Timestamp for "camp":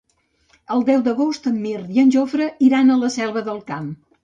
3.73-3.89